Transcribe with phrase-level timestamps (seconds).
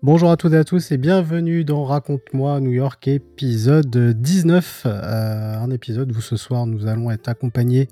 [0.00, 4.84] Bonjour à toutes et à tous et bienvenue dans Raconte-moi New York épisode 19.
[4.86, 7.88] Euh, un épisode où ce soir nous allons être accompagnés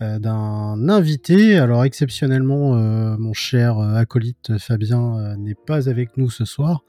[0.00, 1.58] euh, d'un invité.
[1.58, 6.82] Alors exceptionnellement, euh, mon cher acolyte Fabien n'est pas avec nous ce soir.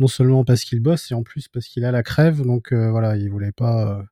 [0.00, 2.42] Non seulement parce qu'il bosse et en plus parce qu'il a la crève.
[2.42, 4.02] Donc voilà, il voulait pas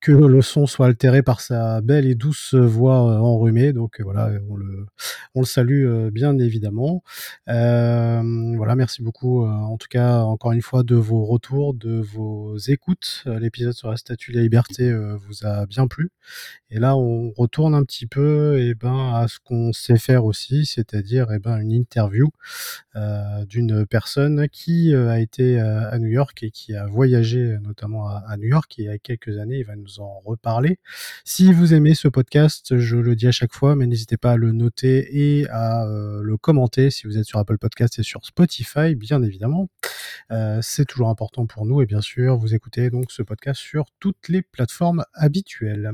[0.00, 3.72] que le son soit altéré par sa belle et douce voix euh, enrhumée.
[3.72, 7.02] Donc euh, voilà, on le, salue euh, bien évidemment.
[7.46, 13.24] voilà, merci beaucoup en tout cas encore une fois de vos retours, de vos écoutes.
[13.26, 16.10] L'épisode sur la statue de la liberté vous a bien plu.
[16.70, 20.66] Et là, on retourne un petit peu eh ben, à ce qu'on sait faire aussi,
[20.66, 22.28] c'est-à-dire eh ben, une interview
[23.46, 28.36] d'une personne qui a été à New York et qui a voyagé notamment à, à
[28.36, 29.49] New York il y a quelques années.
[29.58, 30.78] Il va nous en reparler.
[31.24, 34.36] Si vous aimez ce podcast, je le dis à chaque fois, mais n'hésitez pas à
[34.36, 38.24] le noter et à euh, le commenter si vous êtes sur Apple Podcast et sur
[38.24, 39.68] Spotify, bien évidemment.
[40.30, 43.86] Euh, c'est toujours important pour nous et bien sûr, vous écoutez donc ce podcast sur
[43.98, 45.92] toutes les plateformes habituelles.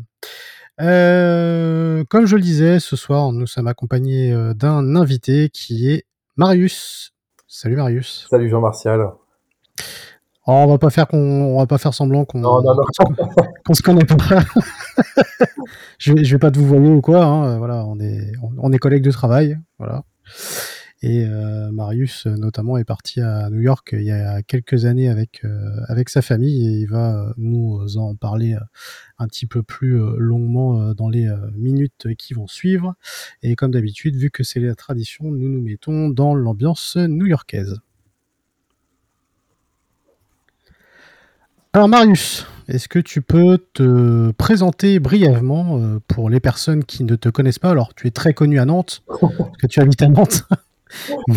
[0.81, 6.05] Euh, comme je le disais, ce soir, nous sommes accompagnés d'un invité qui est
[6.37, 7.15] Marius.
[7.47, 8.27] Salut Marius.
[8.29, 9.13] Salut Jean-Martial.
[10.48, 14.44] Oh, on va pas faire qu'on, va pas faire semblant qu'on, qu'on se connaît pas.
[15.98, 17.25] je, vais, je vais pas te vous voyer ou quoi.
[17.25, 17.58] Hein.
[17.58, 19.58] Voilà, on est, on, est collègues de travail.
[19.78, 20.05] Voilà.
[21.02, 25.45] Et euh, Marius, notamment, est parti à New York il y a quelques années avec
[25.45, 28.56] euh, avec sa famille et il va nous en parler
[29.18, 32.95] un petit peu plus longuement dans les minutes qui vont suivre.
[33.42, 37.80] Et comme d'habitude, vu que c'est la tradition, nous nous mettons dans l'ambiance new-yorkaise.
[41.77, 47.17] Alors Marius, est-ce que tu peux te présenter brièvement euh, pour les personnes qui ne
[47.17, 47.69] te connaissent pas?
[47.69, 50.45] Alors tu es très connu à Nantes, parce que tu habites à Nantes.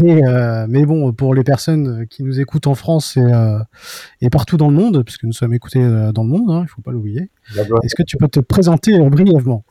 [0.03, 3.59] Euh, mais, bon, pour les personnes qui nous écoutent en France et, euh,
[4.31, 5.81] partout dans le monde, puisque nous sommes écoutés
[6.13, 7.31] dans le monde, hein, il ne faut pas l'oublier,
[7.83, 9.65] est-ce que tu peux te présenter brièvement?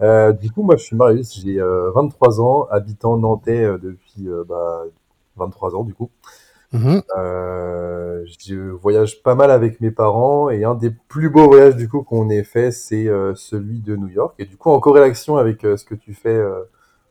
[0.00, 1.58] Du coup, moi je suis Marius, j'ai
[1.94, 4.26] 23 ans, habitant nantais depuis
[5.36, 6.10] 23 bah, ans du coup.
[6.72, 11.74] Mmh euh, je voyage pas mal avec mes parents et un des plus beaux voyages
[11.74, 14.34] du coup qu'on ait fait, c'est euh, celui de New York.
[14.38, 16.40] Et du coup, en corrélation avec euh, ce que tu fais,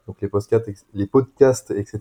[0.08, 2.00] donc les podcasts, les podcasts, etc.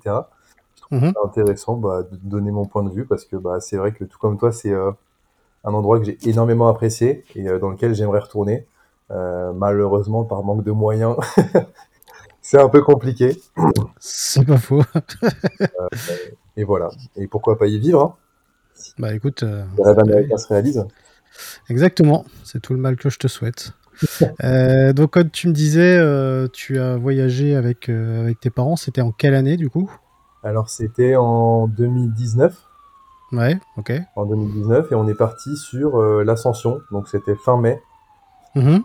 [0.76, 3.76] Je trouve mmh intéressant bah, de donner mon point de vue parce que bah, c'est
[3.76, 7.94] vrai que tout comme toi, c'est un endroit que j'ai énormément apprécié et dans lequel
[7.94, 8.66] j'aimerais retourner.
[9.10, 11.16] malheureusement, par manque de moyens,
[12.40, 13.36] c'est un peu compliqué.
[13.98, 14.82] C'est pas faux.
[16.58, 16.90] Et voilà.
[17.16, 18.14] Et pourquoi pas y vivre hein?
[18.98, 19.44] Bah écoute.
[19.44, 20.84] Euh, le rêve américain se réalise.
[21.70, 22.24] Exactement.
[22.42, 23.72] C'est tout le mal que je te souhaite.
[24.44, 28.74] euh, donc, comme tu me disais, euh, tu as voyagé avec, euh, avec tes parents.
[28.74, 29.88] C'était en quelle année du coup?
[30.42, 32.56] Alors, c'était en 2019.
[33.32, 33.92] Ouais, ok.
[34.16, 34.90] En 2019.
[34.90, 36.80] Et on est parti sur l'Ascension.
[36.90, 37.80] Donc, c'était fin mai.
[38.56, 38.82] Mm-hmm.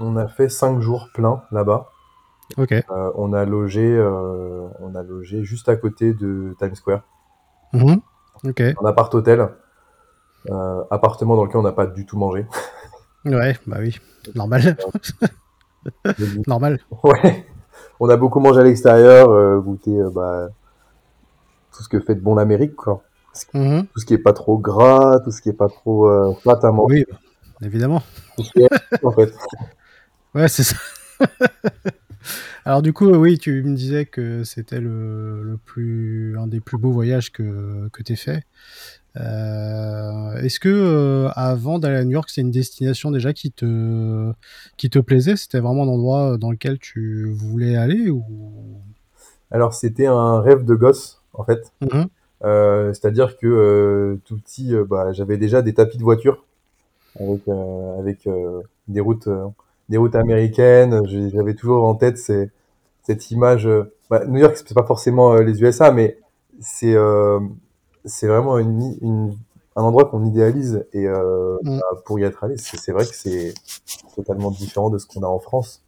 [0.00, 1.88] On a fait cinq jours pleins là-bas.
[2.58, 7.02] Euh, on a logé, euh, on a logé juste à côté de Times Square.
[7.72, 8.00] Mhm.
[8.44, 8.60] Ok.
[8.60, 9.48] Un appart hôtel,
[10.50, 12.46] euh, appartement dans lequel on n'a pas du tout mangé.
[13.24, 13.98] Ouais, bah oui,
[14.34, 14.76] normal.
[16.46, 16.80] normal.
[17.02, 17.46] Ouais.
[18.00, 20.48] On a beaucoup mangé à l'extérieur, goûté bah,
[21.74, 23.02] tout ce que fait de bon l'Amérique, quoi.
[23.52, 23.86] Mhm.
[23.92, 26.70] Tout ce qui est pas trop gras, tout ce qui est pas trop plat à
[26.70, 27.06] manger.
[27.08, 28.02] Oui, évidemment.
[29.02, 29.32] en fait.
[30.34, 30.76] Ouais, c'est ça.
[32.64, 36.92] Alors du coup, oui, tu me disais que c'était le, plus un des plus beaux
[36.92, 38.44] voyages que, que tu fait.
[39.16, 44.32] Euh, est-ce que euh, avant d'aller à New York, c'est une destination déjà qui te
[44.76, 45.36] qui te plaisait?
[45.36, 48.24] C'était vraiment un endroit dans lequel tu voulais aller ou?
[49.50, 51.72] Alors c'était un rêve de gosse en fait.
[51.80, 52.04] Mmh
[52.42, 56.44] euh, c'est-à-dire que tout petit, bah, j'avais déjà des tapis de voiture
[57.18, 58.28] avec, avec
[58.88, 59.30] des routes
[59.88, 61.02] des routes américaines.
[61.06, 62.50] J'avais toujours en tête ces,
[63.02, 63.66] cette image.
[63.66, 66.18] Euh, bah, New York, c'est pas forcément euh, les USA, mais
[66.60, 67.40] c'est euh,
[68.04, 69.36] c'est vraiment une, une,
[69.76, 71.78] un endroit qu'on idéalise et euh, Mm.
[71.78, 73.54] bah, pour y être allé, c'est vrai que c'est
[74.14, 75.82] totalement différent de ce qu'on a en France.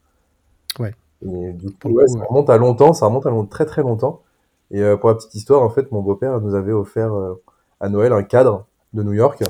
[0.78, 0.94] Ouais.
[1.26, 4.22] Et du coup, ouais, ça remonte à longtemps, ça remonte à long- très très longtemps.
[4.70, 7.40] Et euh, pour la petite histoire, en fait, mon beau-père nous avait offert euh,
[7.80, 9.42] à Noël un cadre de New York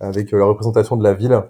[0.00, 1.42] avec la représentation de la ville.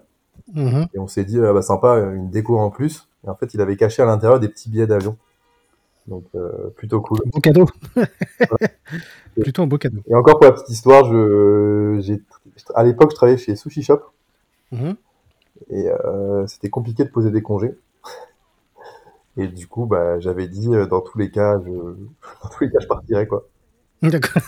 [0.55, 0.87] Mhm.
[0.94, 3.08] Et on s'est dit, ah bah sympa, une déco en plus.
[3.25, 5.17] Et en fait, il avait caché à l'intérieur des petits billets d'avion.
[6.06, 7.19] Donc, euh, plutôt cool.
[7.26, 7.67] Beau cadeau.
[9.40, 10.00] Plutôt un beau cadeau.
[10.08, 12.23] Et encore pour la petite histoire, je, j'ai,
[12.75, 14.00] à l'époque, je travaillais chez Sushi Shop.
[14.73, 14.96] Mhm.
[15.70, 17.76] Et euh, c'était compliqué de poser des congés.
[19.37, 21.70] Et du coup, bah, j'avais dit, euh, dans tous les cas, je,
[22.43, 23.46] dans tous les cas, je partirais, quoi.
[24.02, 24.43] D'accord.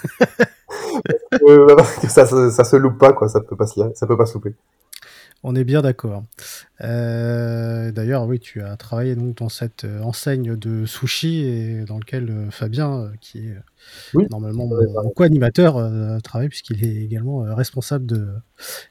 [1.42, 3.28] Euh, que ça, ça, ça se loupe pas, quoi.
[3.28, 4.54] Ça peut pas se, ça peut pas se louper.
[5.42, 6.24] On est bien d'accord.
[6.82, 11.98] Euh, D'ailleurs, oui, tu as travaillé donc dans cette euh, enseigne de sushi et dans
[11.98, 13.56] lequel euh, Fabien, qui est
[14.12, 14.26] Oui.
[14.30, 15.76] normalement mon, co-animateur,
[16.22, 18.28] travaille puisqu'il est également responsable de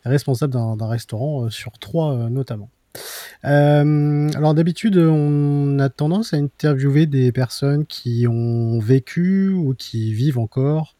[0.04, 2.70] responsable d'un restaurant sur trois notamment.
[3.46, 10.14] Euh, alors d'habitude, on a tendance à interviewer des personnes qui ont vécu ou qui
[10.14, 10.96] vivent encore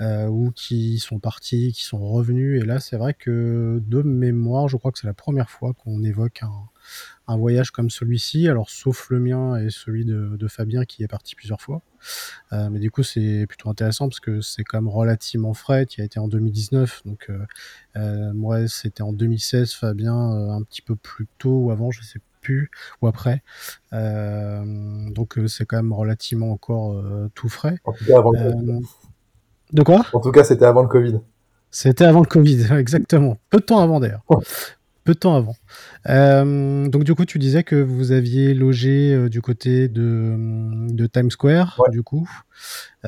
[0.00, 2.62] euh, ou qui sont partis, qui sont revenus.
[2.62, 6.02] Et là, c'est vrai que de mémoire, je crois que c'est la première fois qu'on
[6.02, 6.52] évoque un,
[7.28, 8.48] un voyage comme celui-ci.
[8.48, 11.82] Alors sauf le mien et celui de, de Fabien qui est parti plusieurs fois.
[12.52, 15.86] Euh, mais du coup, c'est plutôt intéressant parce que c'est quand même relativement frais.
[15.86, 17.38] Tu as été en 2019, donc euh,
[17.96, 19.72] euh, moi c'était en 2016.
[19.74, 22.70] Fabien un petit peu plus tôt ou avant, je sais plus,
[23.00, 23.42] ou après.
[23.92, 27.02] Donc c'est quand même relativement encore
[27.34, 27.78] tout frais.
[27.84, 28.80] En tout cas, avant le Covid.
[29.72, 30.04] de quoi?
[30.12, 31.20] En tout cas, c'était avant le Covid.
[31.70, 33.38] C'était avant le Covid, exactement.
[33.48, 34.24] Peu de temps avant d'ailleurs.
[35.04, 35.56] Peu de temps avant.
[36.08, 40.36] Euh, donc du coup, tu disais que vous aviez logé euh, du côté de,
[40.92, 41.90] de Times Square, Ouais.
[41.90, 42.28] du coup.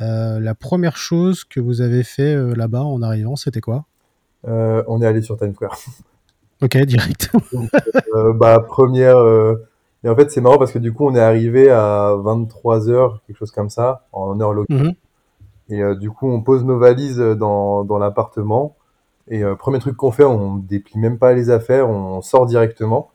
[0.03, 3.85] Euh, la première chose que vous avez fait là-bas en arrivant, c'était quoi?
[4.47, 5.79] On est allé sur Times Square.
[6.63, 7.31] Ok, direct.
[8.15, 9.19] Euh, bah, première.
[10.05, 13.37] Et en fait, c'est marrant parce que du coup, on est arrivé à 23h, quelque
[13.37, 14.77] chose comme ça, en heure locale.
[14.79, 14.93] Mhm.
[15.69, 18.77] Et du coup, on pose nos valises dans, dans l'appartement.
[19.29, 23.11] Et euh, premier truc qu'on fait, on déplie même pas les affaires, on sort directement.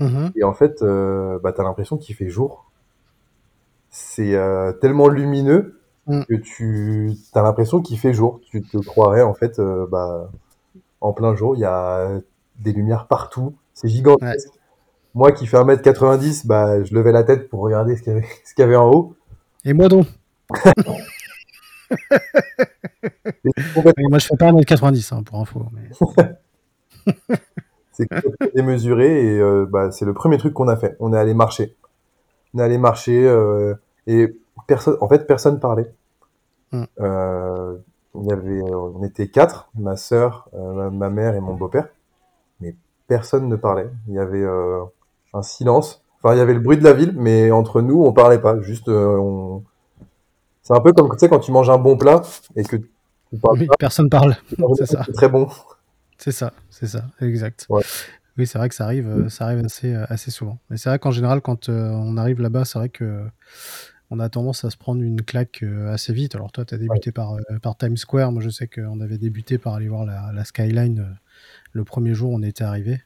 [0.00, 0.32] Mhm.
[0.36, 2.70] Et en fait, euh, bah, t'as l'impression qu'il fait jour.
[3.90, 6.24] C'est euh, tellement lumineux Mm.
[6.28, 8.38] que tu as l'impression qu'il fait jour.
[8.50, 10.30] Tu te croirais en fait bah,
[11.00, 11.56] en plein jour.
[11.56, 12.20] Il y a
[12.58, 13.54] des lumières partout.
[13.72, 14.50] C'est gigantesque.
[15.14, 18.26] Moi qui fais 1m90, bah, je levais la tête pour regarder ce qu'il y avait,
[18.44, 19.14] ce qu'il y avait en haut.
[19.64, 20.06] Et moi donc
[20.56, 21.02] Et c'est complètement, Et
[24.10, 25.66] Moi, je fais pas 1m90 hein, pour info.
[25.72, 25.90] mais-
[27.92, 28.08] c'est
[28.54, 30.96] démesuré et euh, bah, c'est le premier truc qu'on a fait.
[31.00, 31.76] On est allé marcher.
[32.52, 33.74] On est allé marcher euh,
[34.06, 34.36] et
[34.66, 35.92] personne, en fait, personne parlait.
[36.72, 36.84] Mm.
[37.00, 37.76] Euh,
[38.16, 41.88] il y avait, on était quatre, ma euh, ma, mère et mon beau-père,
[42.60, 42.76] mais
[43.08, 43.88] personne ne parlait.
[44.08, 44.44] Il y avait
[45.32, 46.04] un silence.
[46.22, 48.60] Enfin, il y avait le bruit de la ville, mais entre nous, on parlait pas.
[48.60, 49.64] Juste, on...
[50.64, 52.22] c'est un peu comme tu sais quand tu manges un bon plat
[52.56, 53.74] et que tu parles Oui, pas.
[53.78, 54.36] personne parle.
[54.76, 55.04] C'est ça.
[55.14, 55.48] Très bon.
[56.18, 57.66] C'est ça, c'est ça, exact.
[57.68, 57.82] Ouais.
[58.36, 60.58] Oui, c'est vrai que ça arrive, euh, ça arrive assez, euh, assez souvent.
[60.68, 63.24] Mais c'est vrai qu'en général, quand euh, on arrive là-bas, c'est vrai que euh,
[64.10, 66.34] on a tendance à se prendre une claque euh, assez vite.
[66.34, 68.32] Alors toi, tu as débuté par, par Times Square.
[68.32, 71.16] Moi, je sais qu'on avait débuté par aller voir la, la skyline
[71.72, 73.02] le premier jour où on était arrivé.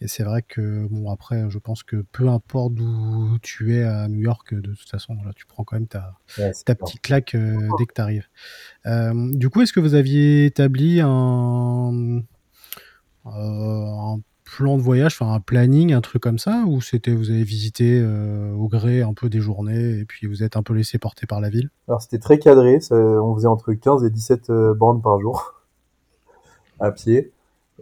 [0.00, 4.08] Et c'est vrai que, bon, après, je pense que peu importe d'où tu es à
[4.08, 7.68] New York, de toute façon, là, tu prends quand même ta, Ouais, petite claque euh,
[7.78, 8.28] dès que tu arrives.
[9.36, 12.22] du coup, est-ce que vous aviez établi un,
[13.26, 17.30] euh, un plan de voyage, enfin un planning, un truc comme ça, ou c'était vous
[17.30, 20.72] avez visité euh, au gré un peu des journées et puis vous êtes un peu
[20.72, 21.68] laissé porter par la ville?
[21.86, 25.54] Alors c'était très cadré, ça- on faisait entre 15 et 17 euh, bandes par jour
[26.80, 27.30] à pied.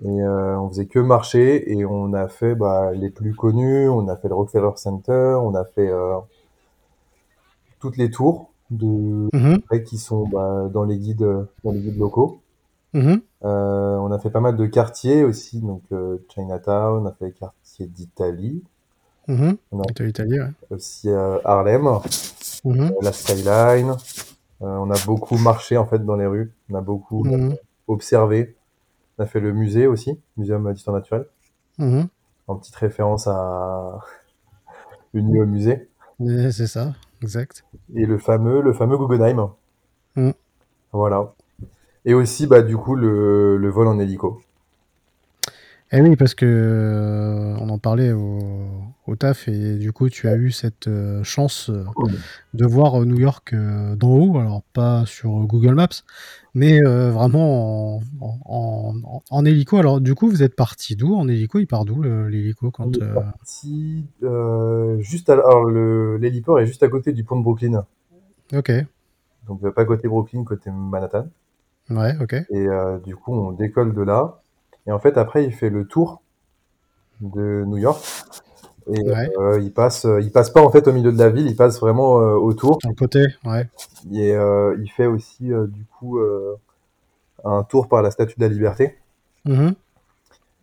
[0.04, 4.08] Et euh, on faisait que marcher et on a fait bah, les plus connus, on
[4.08, 6.16] a fait le Rockefeller Center, on a fait euh,
[7.80, 11.26] toutes les tours de Mhm, qui sont bah, dans les guides
[11.64, 12.40] dans les guides locaux.
[12.92, 15.82] mhm, Euh, on a fait pas mal de quartiers aussi, donc
[16.28, 18.62] Chinatown, on a fait les quartiers d'Italie,
[19.28, 19.56] mhm.
[19.72, 20.50] on a Italie, ouais.
[20.70, 21.08] aussi
[21.44, 21.88] Harlem,
[23.00, 23.96] la skyline.
[24.60, 27.24] On a beaucoup marché en fait dans les rues, on a beaucoup
[27.88, 28.56] observé.
[29.18, 31.26] On a fait le musée aussi, Muséum d'histoire naturelle,
[31.78, 32.08] mhm.
[32.48, 33.98] en petite référence à
[35.14, 35.88] une au musée.
[36.18, 37.64] C'est ça, exact.
[37.94, 39.50] Et le fameux, le fameux Guggenheim.
[40.16, 40.30] Mm.
[40.92, 41.34] Voilà.
[42.06, 44.40] Et aussi, bah, du coup, le, le vol en hélico.
[45.92, 48.40] Eh oui, parce que euh, on en parlait au,
[49.06, 51.84] au, taf et du coup, tu as eu cette euh, chance euh,
[52.54, 56.02] de voir New York d'en haut, alors pas sur Google Maps,
[56.54, 59.76] mais vraiment en, en, en, en, hélico.
[59.76, 61.14] Alors, du coup, vous êtes parti d'où?
[61.14, 64.06] En hélico Il part d'où l'hélico quand On est parti
[64.98, 67.86] juste à, alors l'héliport est juste à côté du pont de Brooklyn.
[68.52, 68.72] Ok.
[69.46, 71.28] Donc pas côté Brooklyn, côté Manhattan.
[71.90, 72.34] Ouais, ok.
[72.50, 72.66] Et
[73.04, 74.40] du coup, on décolle de là.
[74.86, 76.22] Et en fait, après, il fait le tour
[77.20, 78.04] de New York.
[78.88, 79.28] Et Ouais.
[79.38, 81.80] euh, il passe, il passe pas en fait au milieu de la ville, il passe
[81.80, 82.78] vraiment euh, autour.
[82.96, 83.68] Côté, ouais.
[84.12, 86.54] Et euh, il fait aussi euh, du coup euh,
[87.44, 88.96] un tour par la Statue de la Liberté.
[89.44, 89.74] Mhm.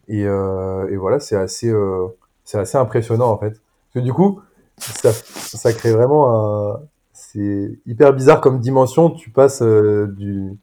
[0.08, 2.08] Et, euh, et voilà, c'est assez, euh,
[2.46, 3.50] c'est assez impressionnant en fait.
[3.50, 4.39] Parce que du coup,
[4.77, 6.80] ça, ça crée vraiment un,
[7.12, 9.10] c'est hyper bizarre comme dimension.
[9.10, 10.58] Tu passes euh, du,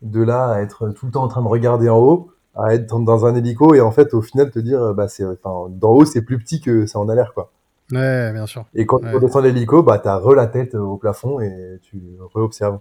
[0.00, 2.98] de là à être tout le temps en train de regarder en haut, à être
[3.00, 6.04] dans un hélico et en fait au final te dire, bah c'est, enfin, d'en haut
[6.04, 7.50] c'est plus petit que ça en a l'air quoi.
[7.92, 8.66] Ouais, bien sûr.
[8.74, 9.08] Et quand Ouais.
[9.10, 12.00] tu redescends l'hélico, bah t'as re la tête au plafond et tu
[12.34, 12.80] re-observes.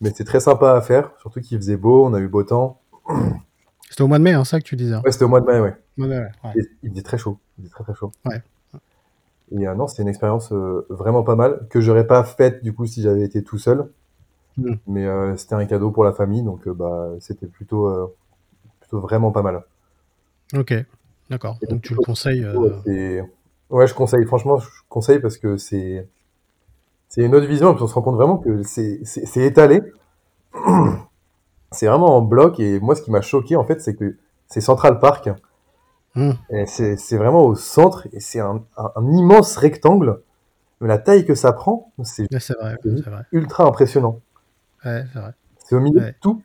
[0.00, 2.80] Mais c'est très sympa à faire, surtout qu'il faisait beau, on a eu beau temps.
[3.90, 4.94] C'était au mois de mai, hein, ça que tu disais.
[4.94, 5.02] hein.
[5.04, 5.76] Ouais, c'était au mois de mai, ouais.
[5.98, 6.52] Ouais, ouais, ouais.
[6.56, 8.10] Et il faisait très chaud, il faisait très très chaud.
[8.24, 8.40] Ouais.
[9.54, 12.72] Et euh, non, c'était une expérience euh, vraiment pas mal que j'aurais pas faite du
[12.72, 13.90] coup si j'avais été tout seul.
[14.56, 14.74] Mm.
[14.86, 18.06] Mais euh, c'était un cadeau pour la famille, donc euh, bah c'était plutôt euh,
[18.92, 19.62] plutôt vraiment pas mal.
[20.54, 20.74] Ok,
[21.30, 21.58] d'accord.
[21.68, 22.44] Donc tu le conseilles.
[22.46, 23.22] Ouais, euh,
[23.70, 24.24] ouais, je conseille.
[24.26, 26.06] Franchement, je conseille parce que c'est
[27.08, 29.00] c'est une autre vision et puis on se rend compte vraiment que c'est
[29.36, 29.82] étalé.
[31.74, 34.60] C'est vraiment en bloc et moi, ce qui m'a choqué en fait, c'est que c'est
[34.60, 35.30] Central Park
[36.50, 40.20] et c'est vraiment au centre et c'est un, un, un immense rectangle.
[40.82, 42.26] Mais la taille que ça prend, c'est
[43.32, 44.20] ultra impressionnant.
[44.84, 45.04] Ouais,
[45.64, 46.08] c'est au milieu Ouais.
[46.08, 46.42] de tout.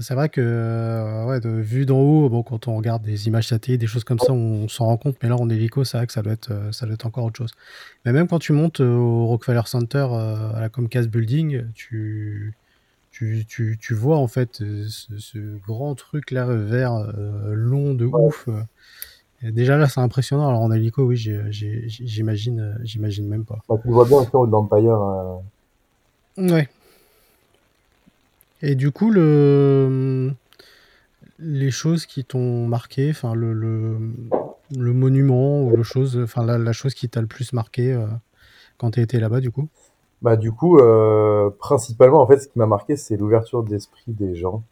[0.00, 3.48] C'est vrai que, euh, ouais, de vue d'en haut, bon, quand on regarde des images
[3.48, 5.16] satellites, des choses comme ça, on, s'en rend compte.
[5.22, 7.24] Mais là, en hélico, c'est vrai que ça doit être, euh, ça doit être encore
[7.24, 7.50] autre chose.
[8.04, 12.54] Mais même quand tu montes euh, au Rockefeller Center, euh, à la Comcast Building, tu,
[13.10, 17.12] tu, tu, tu vois en fait ce, ce grand truc là vert
[17.48, 18.48] long de ouf.
[19.42, 20.48] déjà là, c'est impressionnant.
[20.48, 23.58] Alors en hélico, oui, j'imagine, j'imagine même pas.
[23.68, 25.40] Bah, tu vois bien de l'Empire.
[26.36, 26.68] Ouais.
[28.62, 30.32] Et du coup, le...
[31.38, 33.96] les choses qui t'ont marqué, enfin le, le,
[34.76, 38.06] le monument ou le chose, enfin la, la chose qui t'a le plus marqué euh,
[38.76, 39.68] quand t'as été là-bas, du coup?
[40.20, 44.34] Bah du coup, euh, principalement en fait, ce qui m'a marqué, c'est l'ouverture d'esprit des
[44.34, 44.64] gens.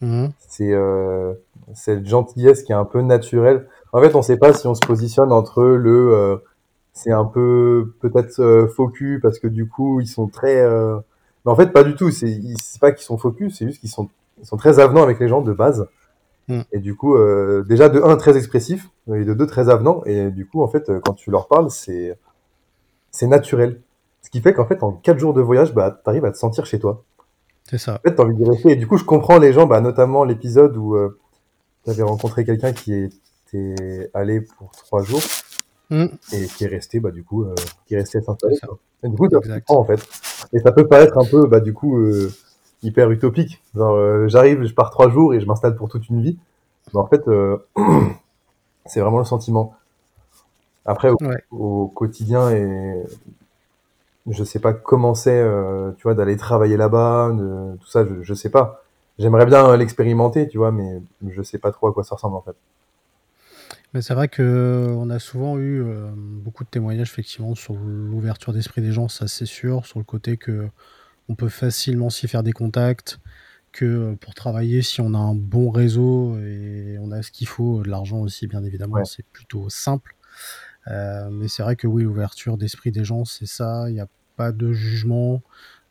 [0.00, 0.30] Mhm.
[0.38, 1.34] C'est euh,
[1.74, 3.66] cette gentillesse qui est un peu naturelle.
[3.92, 6.40] En fait, on sait pas si on se positionne entre le
[6.92, 10.64] c'est un peu peut-être faux cul parce que du coup ils sont très.
[11.44, 13.90] Mais en fait pas du tout c'est c'est pas qu'ils sont cul c'est juste qu'ils
[13.90, 14.08] sont
[14.40, 15.86] ils sont très avenants avec les gens de base
[16.48, 16.60] Mm.
[16.72, 20.30] et du coup euh, déjà de un très expressif et de deux très avenants et
[20.30, 22.18] du coup en fait euh, quand tu leur parles c'est
[23.10, 23.82] c'est naturel
[24.22, 26.64] ce qui fait qu'en fait en quatre jours de voyage bah t'arrives à te sentir
[26.64, 27.04] chez toi
[27.64, 27.96] C'est ça.
[27.96, 28.72] en fait, t'as envie d'y rester.
[28.72, 31.18] Et du coup, je comprends les gens, bah, notamment l'épisode où euh,
[31.84, 35.20] tu avais rencontré quelqu'un qui était allé pour trois jours
[35.90, 36.06] Mm.
[36.34, 37.54] et qui est resté, bah, du coup, euh,
[37.86, 38.56] qui est resté à s'installer.
[39.02, 40.00] Du coup, ça en fait.
[40.52, 42.30] Et ça peut paraître un peu, bah, du coup, euh,
[42.82, 43.62] hyper utopique.
[43.74, 46.36] Genre, euh, j'arrive, je pars trois jours et je m'installe pour toute une vie.
[46.92, 47.56] Mais en fait, euh,
[48.86, 49.74] c'est vraiment le sentiment.
[50.84, 51.42] Après, au, Ouais.
[51.50, 53.02] au quotidien, et
[54.30, 57.30] je sais pas comment c'est, euh, tu vois, d'aller travailler là-bas,
[57.80, 58.82] tout ça, je, je sais pas.
[59.18, 62.40] J'aimerais bien l'expérimenter, tu vois, mais je sais pas trop à quoi ça ressemble en
[62.42, 62.54] fait.
[63.94, 68.52] Mais c'est vrai que on a souvent eu euh, beaucoup de témoignages effectivement sur l'ouverture
[68.52, 70.68] d'esprit des gens, ça c'est sûr, sur le côté que
[71.28, 73.18] on peut facilement s'y faire des contacts,
[73.72, 77.48] que euh, pour travailler, si on a un bon réseau et on a ce qu'il
[77.48, 79.04] faut, de l'argent aussi bien évidemment, Ouais.
[79.06, 80.16] c'est plutôt simple.
[80.88, 84.08] Euh, mais c'est vrai que oui, l'ouverture d'esprit des gens, c'est ça, il n'y a
[84.36, 85.42] pas de jugement.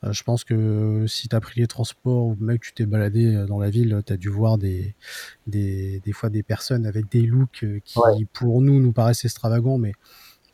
[0.04, 2.86] Euh, je pense que si tu as pris les transports ou même que tu t'es
[2.86, 4.94] baladé euh, dans la ville, tu as dû voir des,
[5.48, 8.25] des, des fois des personnes avec des looks euh, qui, Ouais.
[8.34, 9.94] pour nous, nous paraissent extravagants, mais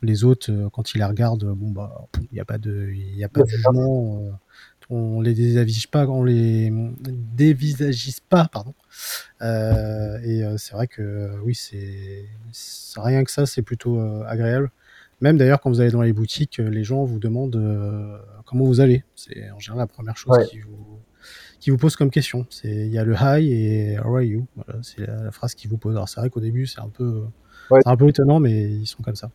[0.00, 3.28] les autres, quand ils les regardent, bon, bah, il n'y a pas de, y a
[3.28, 4.38] pas Ouais, de jugement.
[4.90, 6.70] on les désavise pas, on les
[7.34, 8.74] dévisagise pas, pardon.
[9.40, 12.26] Euh, et c'est vrai que oui, c'est
[12.96, 14.70] rien que ça, c'est plutôt agréable.
[15.24, 18.64] Même d'ailleurs, quand vous allez dans les boutiques, euh, les gens vous demandent euh, comment
[18.66, 19.04] vous allez.
[19.16, 20.44] C'est en général la première chose Ouais.
[20.46, 20.98] qui vous
[21.60, 22.44] qui vous pose comme question.
[22.50, 24.44] C'est il y a le hi et how are you?
[24.54, 25.96] Voilà, c'est la, la phrase qu'ils vous posent.
[25.96, 27.22] Alors c'est vrai qu'au début, c'est un peu
[27.70, 27.80] Ouais.
[27.82, 29.30] c'est un peu étonnant, mais ils sont comme ça.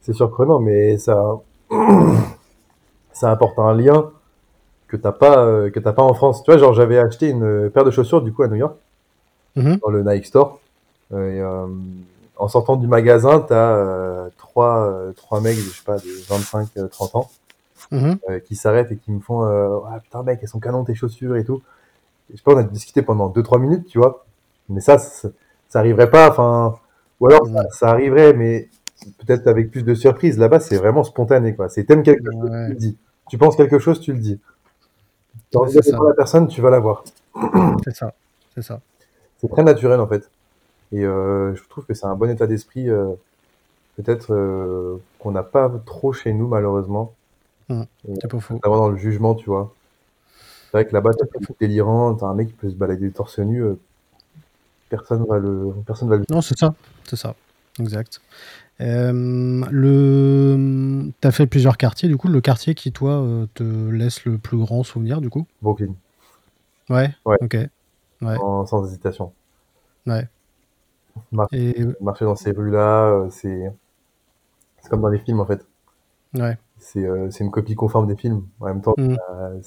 [0.00, 1.16] C'est surprenant, mais ça,
[3.12, 4.10] ça apporte un lien
[4.88, 6.42] que t'as pas, euh, que t'as pas en France.
[6.42, 8.76] Tu vois, genre j'avais acheté une paire de chaussures du coup à New York
[9.56, 10.60] Mmh dans le Nike Store.
[11.12, 11.66] Et, euh,
[12.40, 17.16] en sortant du magasin, t'as euh, trois, euh, trois mecs, je sais pas, de 25-30
[17.18, 17.30] ans,
[17.90, 20.84] Mmh euh, qui s'arrêtent et qui me font euh, ah putain mec elles sont canon
[20.84, 21.60] tes chaussures et tout.
[22.28, 24.24] Et je sais pas on a discuté pendant 2-3 minutes tu vois.
[24.68, 25.30] Mais ça ça,
[25.74, 26.78] arriverait pas enfin
[27.18, 28.68] ou alors ça, ça arriverait mais
[29.18, 30.38] peut-être avec plus de surprise.
[30.38, 31.68] Là-bas c'est vraiment spontané quoi.
[31.68, 32.66] C'est t'aimes quelque chose Ouais.
[32.66, 32.98] tu le dis.
[33.28, 34.38] Tu penses quelque chose tu le dis.
[35.50, 37.02] T'as envie la personne tu vas la voir.
[37.84, 38.12] C'est ça.
[38.54, 38.80] C'est ça.
[39.38, 40.30] c'est très naturel en fait
[40.92, 43.10] et euh, je trouve que c'est un bon état d'esprit euh,
[43.96, 47.14] peut-être euh, qu'on n'a pas trop chez nous malheureusement
[47.68, 47.82] Mmh.
[48.20, 48.54] C'est pas faux.
[48.54, 49.72] notamment dans le jugement, tu vois.
[50.34, 51.24] C'est vrai que là-bas, t'as
[51.60, 53.62] délirant, t'as un mec qui peut se balader torse nu,
[54.88, 56.24] personne va le, personne va le.
[56.30, 56.74] Non, c'est ça.
[57.04, 57.36] C'est ça.
[57.78, 58.20] Exact.
[58.80, 61.12] Euh, le...
[61.20, 64.82] T'as fait plusieurs quartiers, du coup, le quartier qui, toi, te laisse le plus grand
[64.82, 65.46] souvenir, du coup?
[65.62, 65.94] Brooklyn,
[66.88, 67.14] Ouais?
[67.24, 67.36] Ouais.
[67.40, 67.56] Ok.
[68.22, 68.36] Ouais.
[68.66, 69.32] sans hésitation.
[70.08, 70.26] Ouais.
[71.52, 73.72] Et Marcher dans ces rues-là, euh, c'est,
[74.88, 75.64] comme dans les films en fait.
[76.34, 76.56] ouais.
[76.78, 78.44] C'est, euh, une copie conforme des films.
[78.60, 79.16] En même temps, Mm.
[79.30, 79.58] euh,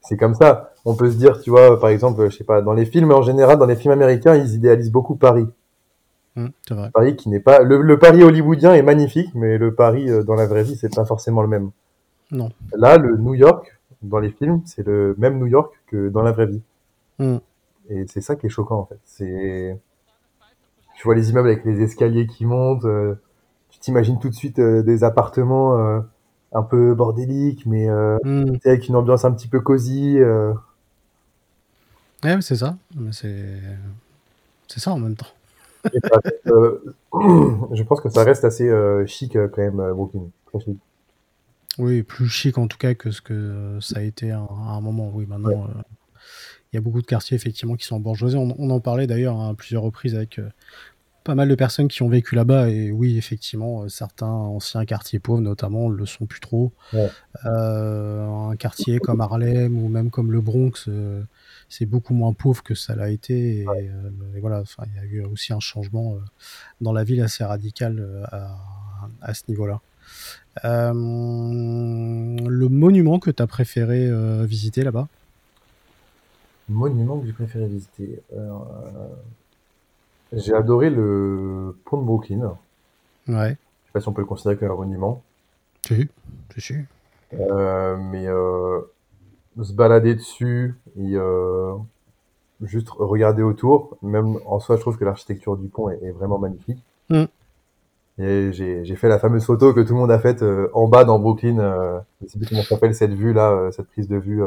[0.00, 0.72] c'est, comme ça.
[0.84, 3.22] On peut se dire, tu vois, par exemple, je sais pas, dans les films en
[3.22, 5.46] général, dans les films américains, ils idéalisent beaucoup Paris.
[6.36, 6.90] Mm, vrai.
[6.92, 10.46] Paris qui n'est pas, le, le Paris hollywoodien est magnifique, mais le Paris dans la
[10.46, 11.70] vraie vie, c'est pas forcément le même.
[12.30, 12.50] Non.
[12.76, 16.32] Là, le New York, dans les films, c'est le même New York que dans la
[16.32, 16.62] vraie vie.
[17.18, 17.36] Mm.
[17.90, 18.98] Et c'est ça qui est choquant, en fait.
[19.04, 19.78] C'est,
[20.94, 23.14] tu vois les immeubles avec les escaliers qui montent, euh,
[23.70, 26.00] tu t'imagines tout de suite euh, des appartements euh,
[26.52, 28.56] un peu bordéliques, mais euh, Mm.
[28.62, 30.18] sais, avec une ambiance un petit peu cosy.
[32.24, 32.76] Ouais, c'est ça.
[33.12, 35.26] C'est ça en même temps.
[35.84, 38.70] Reste, je pense que ça reste assez
[39.06, 40.22] chic quand même, Brooklyn.
[40.46, 40.78] Très chic.
[41.76, 44.80] Oui, plus chic en tout cas que ce que ça a été à, à un
[44.80, 45.10] moment.
[45.12, 45.82] Oui, maintenant, Ouais.
[46.74, 48.36] Il y a beaucoup de quartiers effectivement qui sont bourgeoisés.
[48.36, 50.48] On, on en parlait d'ailleurs à plusieurs reprises avec euh,
[51.22, 52.68] pas mal de personnes qui ont vécu là-bas.
[52.68, 56.72] Et oui, effectivement, euh, certains anciens quartiers pauvres, notamment, le sont plus trop.
[56.92, 57.08] Ouais.
[57.46, 61.22] Euh, un quartier comme Harlem ou même comme le Bronx, euh,
[61.68, 63.60] c'est beaucoup moins pauvre que ça l'a été.
[63.60, 66.16] Et, euh, et voilà, il y a eu aussi un changement
[66.80, 68.58] dans la ville assez radical à,
[69.22, 69.80] à ce niveau-là.
[70.64, 70.92] Le
[72.68, 74.10] monument que tu as préféré
[74.44, 75.08] visiter là-bas?
[76.68, 78.22] Monument que j'ai préféré visiter.
[78.34, 78.58] Euh,
[80.32, 82.56] j'ai adoré le pont de Brooklyn.
[83.28, 83.50] Ouais.
[83.50, 85.22] Je sais pas si on peut le considérer comme un monument.
[85.86, 86.08] Si,
[86.54, 86.74] si, si.
[87.34, 88.80] Euh, mais euh,
[89.60, 91.74] se balader dessus et euh,
[92.62, 96.38] juste regarder autour, même en soi, je trouve que l'architecture du pont est, est vraiment
[96.38, 96.82] magnifique.
[97.10, 97.24] Mm.
[98.16, 100.86] Et j'ai j'ai fait la fameuse photo que tout le monde a faite euh, en
[100.86, 102.02] bas dans Brooklyn.
[102.22, 104.42] Je sais plus comment s'appelle cette vue là, cette prise de vue.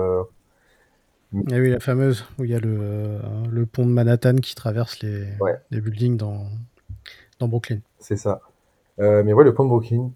[1.52, 3.19] Ah oui, la fameuse, où il y a le, euh,
[3.50, 5.56] le pont de Manhattan qui traverse les, Ouais.
[5.71, 6.45] les buildings dans,
[7.39, 7.80] dans Brooklyn.
[8.00, 8.41] c'est ça.
[9.00, 10.12] Euh, mais ouais, le pont de Brooklyn,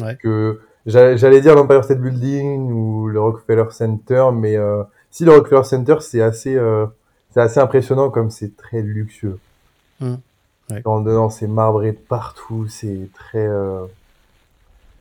[0.00, 0.16] Ouais.
[0.16, 5.32] que j'a- j'allais dire l'Empire State Building ou le Rockefeller Center, mais euh, si le
[5.32, 6.58] Rockefeller Center c'est assez,
[7.30, 9.38] c'est assez impressionnant comme c'est très luxueux.
[10.00, 10.14] Mm.
[10.70, 10.82] Ouais.
[10.86, 13.46] En dedans, c'est marbré de partout, c'est très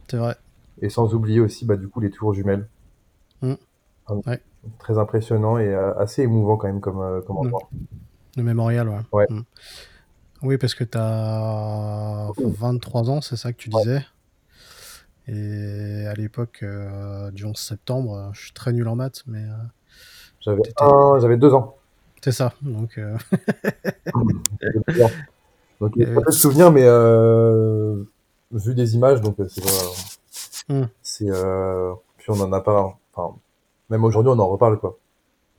[0.10, 0.36] C'est vrai.
[0.82, 2.68] et sans oublier aussi bah du coup les tours jumelles.
[3.42, 3.54] Mm.
[4.06, 4.42] Enfin, Ouais.
[4.80, 7.40] Très impressionnant et euh, assez émouvant quand même comme euh, comme Mm.
[7.48, 7.70] endroit.
[8.38, 9.00] Le mémorial, ouais.
[9.12, 9.26] Ouais.
[9.30, 9.42] Mm.
[10.44, 13.82] Oui, parce que tu as 23 ans, c'est ça que tu Ouais.
[13.82, 14.06] disais.
[15.28, 19.54] Et à l'époque euh, du 11 septembre, je suis très nul en maths, mais euh,
[20.42, 21.76] J'avais un, j'avais deux ans.
[22.24, 22.54] c'est ça.
[22.62, 23.18] Donc, euh.
[25.80, 26.84] Donc il de souvenirs, mais
[28.52, 29.90] vu des images, donc c'est euh,
[30.70, 30.86] Mm.
[31.02, 31.26] c'est
[32.18, 32.96] puis on en a pas.
[33.14, 33.36] Enfin,
[33.92, 34.98] même aujourd'hui, on en reparle quoi.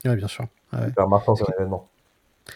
[0.05, 0.47] ouais, bien sûr.
[0.73, 0.89] Ouais.
[0.89, 1.89] Hyper marquant comme événement.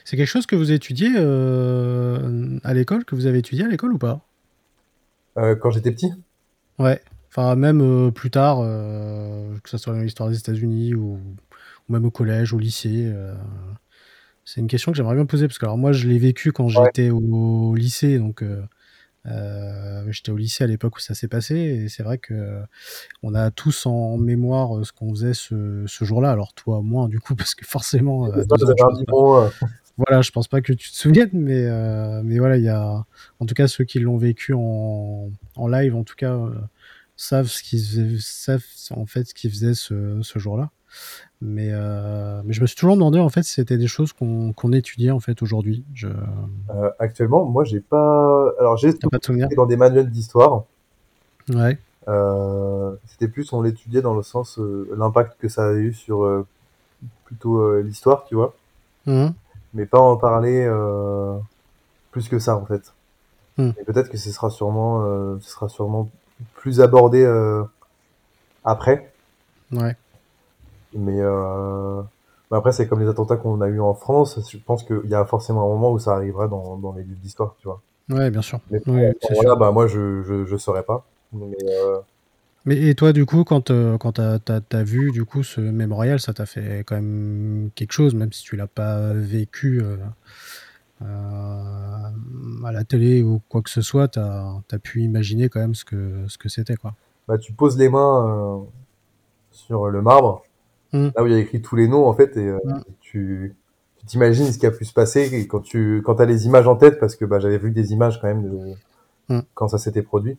[0.04, 3.92] C'est quelque chose que vous étudiez euh, à l'école, que vous avez étudié à l'école
[3.92, 4.20] ou pas?
[5.38, 6.12] Euh, quand j'étais petit,
[6.78, 7.00] Ouais.
[7.28, 11.18] Enfin, même euh, plus tard, que ce soit dans l'histoire des États-Unis ou,
[11.88, 13.12] ou même au collège, au lycée.
[14.44, 16.68] c'est une question que j'aimerais bien poser parce que alors moi, je l'ai vécu quand
[16.68, 18.42] j'étais au, lycée, donc
[19.28, 22.34] euh, euh, j'étais au lycée à l'époque où ça s'est passé et c'est vrai que
[22.34, 22.60] euh,
[23.22, 26.30] on a tous en mémoire euh, ce qu'on faisait ce, ce jour-là.
[26.30, 29.10] Alors toi, moins du coup, parce que forcément, pas deux ans, je pas-
[29.44, 29.66] euh,
[29.98, 33.04] voilà, je pense pas que tu te souviennes, mais, euh, mais voilà, il y a,
[33.40, 36.50] en tout cas, ceux qui l'ont vécu en, en live, en tout cas, euh,
[37.16, 40.70] savent ce qu'ils faisaient- savent en fait ce qu'ils faisaient ce, ce jour-là.
[41.42, 44.54] Mais, euh, mais je me suis toujours demandé en fait si c'était des choses qu'on
[44.54, 45.84] qu'on étudiait en fait aujourd'hui.
[45.94, 48.52] Je euh, actuellement, moi, j'ai pas.
[48.58, 49.48] Alors, j'ai pas de souvenir?
[49.54, 50.64] dans des manuels d'histoire.
[51.52, 51.78] Ouais.
[52.08, 56.24] Euh, C'était plus on l'étudiait dans le sens euh, l'impact que ça a eu sur
[56.24, 56.46] euh,
[57.24, 58.54] plutôt euh, l'histoire, tu vois.
[59.06, 59.34] Mhm.
[59.74, 60.68] mais pas en parler
[62.10, 62.92] plus que ça en fait.
[63.56, 63.70] Hmm.
[63.78, 66.10] Et peut-être que ce sera sûrement, ce sera sûrement
[66.54, 67.24] plus abordé
[68.64, 69.12] après.
[69.70, 69.96] Ouais.
[70.96, 72.02] Mais euh,
[72.50, 74.38] mais après, c'est comme les attentats qu'on a eu en France.
[74.50, 77.20] Je pense qu'il y a forcément un moment où ça arrivera dans, dans les livres
[77.20, 77.80] d'histoire, tu vois.
[78.10, 78.60] Ouais, bien sûr.
[78.70, 81.04] Mais voilà, bah, moi, je, je, je saurais pas.
[81.32, 81.98] Mais, euh,
[82.64, 85.60] Mais et toi, du coup, quand, euh, quand t'as, t'as, t'as vu du coup ce
[85.60, 89.82] mémorial, ça t'a fait quand même quelque chose, même si tu l'as pas vécu
[91.00, 95.84] à la télé ou quoi que ce soit, t'as, t'as pu imaginer quand même ce
[95.84, 96.94] que, ce que c'était, quoi.
[97.28, 98.64] bah, tu poses les mains
[99.50, 100.42] sur le marbre,
[100.96, 101.12] Mm.
[101.16, 102.80] là où il y a écrit tous les noms, en fait, et euh, Mm.
[103.00, 103.56] tu
[104.06, 106.98] t'imagines ce qui a pu se passer quand tu quand as les images en tête,
[107.00, 108.74] parce que bah, j'avais vu des images quand même de
[109.28, 109.40] Mm.
[109.54, 110.38] quand ça s'était produit.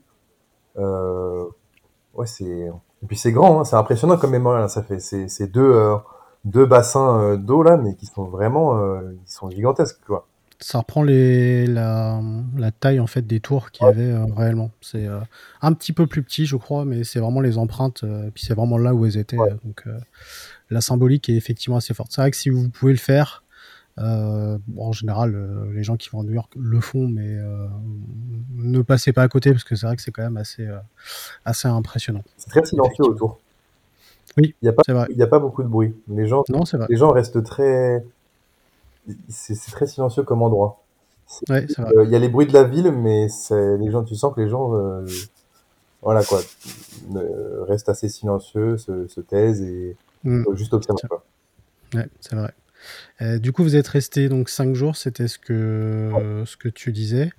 [0.77, 1.45] Euh,
[2.15, 4.63] ouais, c'est et puis c'est grand, hein, c'est impressionnant comme mémorial.
[4.63, 5.95] hein, ça fait c'est c'est deux euh,
[6.45, 10.25] deux bassins euh, d'eau là, mais qui sont vraiment euh, ils sont gigantesques, tu vois.
[10.59, 12.19] Ça reprend les, la,
[12.57, 14.71] la taille en fait des tours qu'il y avait euh, réellement.
[14.81, 15.19] C'est euh,
[15.61, 18.03] un petit peu plus petit, je crois, mais c'est vraiment les empreintes.
[18.03, 19.37] euh, puis c'est vraiment là où elles étaient.
[19.37, 19.55] Ouais.
[19.63, 19.99] donc euh,
[20.71, 22.11] la symbolique est effectivement assez forte.
[22.11, 23.43] C'est vrai que si vous pouvez le faire,
[23.97, 25.35] bon, en général,
[25.73, 27.37] les gens qui vont à New York le font, mais
[28.55, 30.67] ne passez pas à côté parce que c'est vrai que c'est quand même assez,
[31.45, 32.23] assez impressionnant.
[32.37, 33.39] C'est très silencieux autour.
[34.37, 35.95] Oui, Il y a pas y a beaucoup de bruit.
[36.09, 36.85] Les gens Non, c'est vrai.
[36.89, 38.03] les gens restent très
[39.29, 40.83] c'est très silencieux comme endroit.
[41.49, 44.33] Ouais, euh, Il y a les bruits de la ville, mais les gens, tu sens
[44.33, 45.05] que les gens, euh,
[46.01, 46.39] voilà quoi,
[47.15, 50.45] euh, restent assez silencieux, se, se taisent et Mm.
[50.47, 50.97] euh, juste observent.
[51.93, 52.53] Ouais, c'est vrai.
[53.21, 56.91] Euh, du coup, vous êtes resté donc cinq jours, c'était ce que ce que tu
[56.91, 57.31] disais.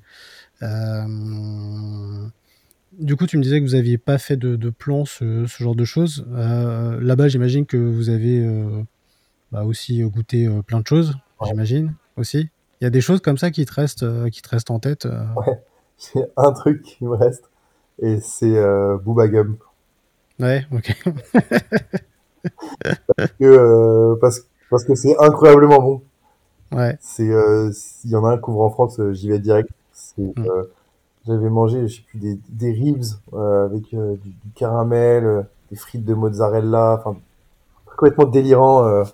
[2.98, 5.62] Du coup, tu me disais que vous aviez pas fait de, de plan, ce, ce
[5.62, 6.26] genre de choses.
[6.30, 8.46] Là-bas, j'imagine que vous avez
[9.52, 11.14] bah, aussi goûté plein de choses.
[11.40, 11.48] Ouais.
[11.48, 12.48] J'imagine aussi.
[12.80, 14.78] Il y a des choses comme ça qui te restent, euh, qui te restent en
[14.78, 15.06] tête.
[15.06, 15.24] euh.
[16.14, 17.44] J'ai un truc qui me reste
[18.00, 19.56] et c'est euh, Booba Gum.
[20.40, 20.96] Ouais, ok.
[23.40, 26.02] Que, euh, parce, parce que c'est incroyablement bon.
[26.72, 26.96] ouais.
[27.00, 29.68] C'est euh, s'il y en a un qui ouvre en France, euh, j'y vais direct.
[29.92, 30.46] C'est, Mm.
[31.26, 33.02] j'avais mangé, je sais plus, des, des ribs
[33.34, 37.18] euh, avec du, du caramel, des frites de mozzarella, enfin
[37.96, 39.04] complètement délirant.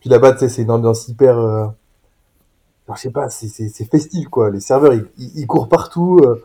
[0.00, 1.66] Puis là-bas, tu sais, c'est une ambiance hyper, euh,
[2.86, 3.48] enfin, je sais pas, c'est,
[3.90, 4.50] festif quoi.
[4.50, 6.18] Les serveurs, ils, ils, ils courent partout.
[6.24, 6.44] euh.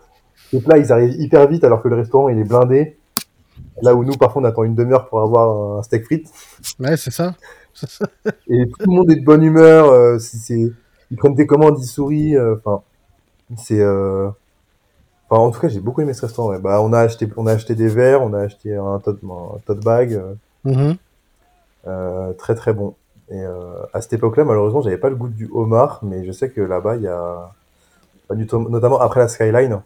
[0.52, 2.98] Les plats, ils arrivent hyper vite alors que le restaurant, il est blindé.
[3.82, 6.32] Là où nous, parfois, on attend une demi-heure pour avoir un steak frites.
[6.80, 7.36] Ouais, c'est ça.
[8.48, 9.88] Et tout le monde est de bonne humeur.
[9.90, 10.72] euh, c'est,
[11.12, 12.36] ils prennent tes commandes, ils sourient.
[12.38, 12.84] euh, Enfin,
[13.58, 13.80] c'est.
[13.82, 14.30] euh,
[15.30, 16.50] Enfin, en tout cas, j'ai beaucoup aimé ce restaurant.
[16.50, 16.60] ouais.
[16.60, 19.58] Bah, on a acheté, on a acheté des verres, on a acheté un tote, un
[19.66, 20.22] tote bag,
[20.64, 20.98] Mhm.
[21.88, 22.96] euh, très très bon.
[23.30, 26.50] Et euh, à cette époque-là, malheureusement, j'avais pas le goût du homard, mais je sais
[26.50, 27.50] que là-bas, il y a,
[28.30, 29.82] notamment après la Skyline,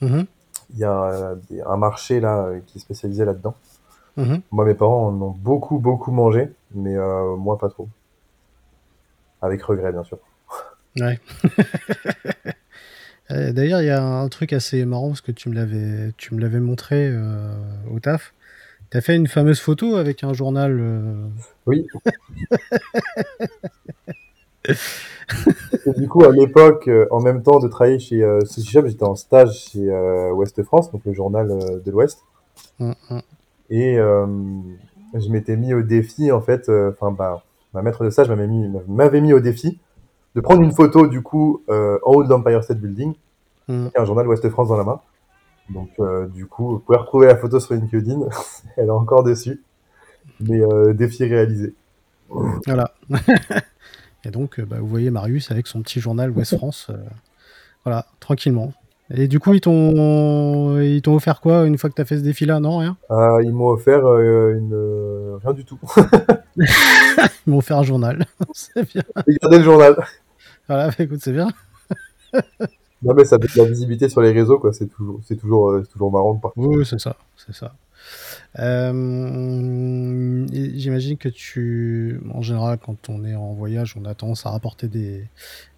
[0.00, 0.26] Mhm.
[0.72, 1.34] il y a euh,
[1.66, 3.54] un marché là qui est spécialisé là-dedans.
[4.16, 4.40] Mhm.
[4.50, 7.88] Moi, mes parents en ont beaucoup beaucoup mangé, mais euh, moi pas trop.
[9.42, 10.18] Avec regret, bien sûr.
[10.98, 11.20] Ouais.
[13.30, 16.40] D'ailleurs, il y a un truc assez marrant parce que tu me l'avais, tu me
[16.40, 17.52] l'avais montré euh,
[17.94, 18.32] au taf.
[18.90, 20.78] Tu as fait une fameuse photo avec un journal.
[20.80, 21.26] euh,
[21.66, 21.86] Oui.
[25.96, 29.04] Du coup, à l'époque, euh, en même temps de travailler chez euh, Sushi Shop, j'étais
[29.04, 31.48] en stage chez euh, Ouest France, donc le journal
[31.84, 32.18] de l'Ouest.
[32.80, 33.20] hum, hum.
[33.70, 39.20] Et je m'étais mis au défi, en fait, enfin, bah, ma maître de stage m'avait
[39.20, 39.78] mis, au défi
[40.34, 43.14] de prendre une photo, du coup, en haut de l'Empire State Building,
[43.68, 43.88] Hum.
[43.96, 45.00] un journal Ouest France dans la main.
[45.72, 48.20] Donc, euh, du coup, vous pouvez retrouver la photo sur LinkedIn,
[48.76, 49.62] elle est encore dessus.
[50.40, 51.74] Mais euh, défi réalisé.
[52.66, 52.94] Voilà.
[54.24, 56.90] Et donc, euh, bah, vous voyez Marius avec son petit journal Ouest France.
[57.84, 58.72] voilà, tranquillement.
[59.12, 62.16] Et du coup, ils t'ont, ils t'ont offert quoi une fois que tu as fait
[62.16, 62.60] ce défi-là?
[62.60, 62.96] Non, rien?
[63.42, 65.38] Ils m'ont offert euh, une...
[65.42, 65.80] rien du tout.
[66.56, 68.24] Ils m'ont offert un journal.
[68.52, 69.02] c'est bien.
[69.26, 69.96] Regardez le journal.
[70.68, 71.48] Voilà, bah, écoute, c'est bien.
[73.02, 74.72] Non, mais ça donne de la visibilité sur les réseaux, quoi.
[74.72, 76.62] C'est toujours, c'est toujours, euh, toujours marrant de partir.
[76.62, 77.72] Oui, c'est ça, c'est ça.
[78.58, 84.50] Euh, J'imagine que tu, en général, quand on est en voyage, on a tendance à
[84.50, 85.28] rapporter des,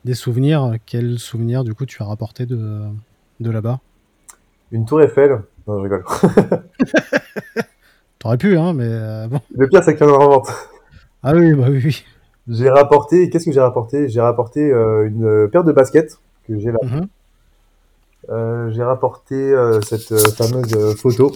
[0.05, 0.75] des souvenirs.
[0.87, 2.83] Quels souvenirs, du coup, tu as rapporté de,
[3.41, 3.81] de là-bas?
[4.73, 5.43] Une tour Eiffel.
[5.67, 6.05] Non, je rigole.
[8.19, 9.41] T'aurais pu, hein, mais euh, bon.
[9.55, 10.49] Le pire, c'est qu'il y en a en vente.
[11.23, 12.05] Ah oui, bah oui, oui.
[12.49, 14.09] J'ai rapporté, qu'est-ce que j'ai rapporté?
[14.09, 16.19] J'ai rapporté euh, une paire de baskets
[16.55, 16.79] que j'ai là.
[16.83, 17.09] Mhm.
[18.31, 21.33] Euh, j'ai rapporté euh, cette euh, fameuse photo.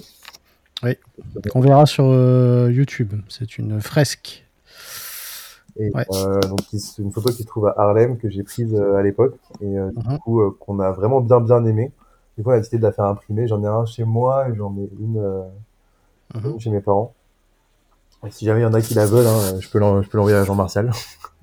[1.51, 2.05] Qu'on verra sur
[2.71, 3.13] YouTube.
[3.29, 4.45] C'est une fresque.
[5.79, 9.37] Et donc c'est une photo qui se trouve à Harlem que j'ai prise à l'époque
[9.61, 9.77] et du
[10.09, 10.19] Mhm.
[10.21, 11.93] coup qu'on a vraiment bien bien aimé.
[12.39, 13.47] Du coup on a décidé de la faire imprimer.
[13.49, 15.21] J'en ai un chez moi et j'en ai une,
[16.35, 16.53] Mhm.
[16.53, 17.13] une chez mes parents.
[18.31, 20.91] Si jamais il y en a qui la veulent, hein, je peux l'envoyer à Jean-Martial.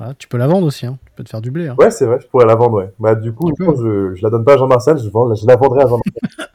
[0.00, 0.96] Ah, tu peux la vendre aussi, hein.
[1.06, 1.66] tu peux te faire du blé.
[1.68, 1.74] Hein.
[1.78, 2.92] Ouais, c'est vrai, je pourrais la vendre, ouais.
[3.00, 4.14] Bah, du coup, je, peux.
[4.14, 6.48] je, la donne pas à Jean-Martial, je, vends- je la vendrai à Jean-Martial.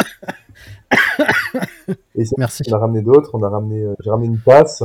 [2.15, 2.63] Et Merci.
[2.71, 4.81] on a ramené d'autres, on a ramené, euh, j'ai ramené une tasse,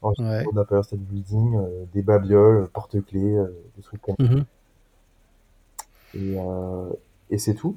[0.00, 0.44] ensuite Ouais.
[0.52, 4.22] on a Empire State Building, euh, des babioles, porte-clés, euh, des trucs comme ça.
[4.24, 4.44] Mhm.
[6.14, 6.88] Et, euh,
[7.30, 7.76] et c'est tout.